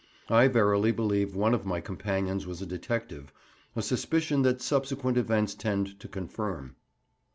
I 0.29 0.47
verily 0.47 0.91
believe 0.91 1.35
one 1.35 1.53
of 1.53 1.63
my 1.63 1.79
companions 1.79 2.47
was 2.47 2.59
a 2.59 2.65
detective, 2.65 3.31
a 3.75 3.83
suspicion 3.83 4.41
that 4.41 4.59
subsequent 4.59 5.15
events 5.15 5.53
tend 5.53 5.99
to 5.99 6.07
confirm. 6.07 6.75